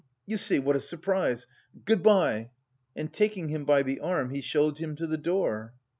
[0.25, 1.45] you see, what a surprise!...
[1.85, 2.49] Good bye!"
[2.95, 5.75] And taking him by the arm, he showed him to the door.